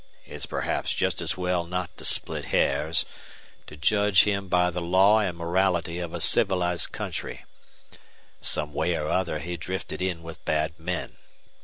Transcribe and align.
It's 0.25 0.47
perhaps 0.47 0.95
just 0.95 1.21
as 1.21 1.37
well 1.37 1.63
not 1.67 1.95
to 1.97 2.05
split 2.05 2.45
hairs, 2.45 3.05
to 3.67 3.77
judge 3.77 4.23
him 4.23 4.47
by 4.47 4.71
the 4.71 4.81
law 4.81 5.19
and 5.19 5.37
morality 5.37 5.99
of 5.99 6.11
a 6.11 6.19
civilized 6.19 6.91
country. 6.91 7.45
Some 8.41 8.73
way 8.73 8.95
or 8.97 9.09
other 9.09 9.37
he 9.37 9.57
drifted 9.57 10.01
in 10.01 10.23
with 10.23 10.43
bad 10.43 10.73
men. 10.79 11.17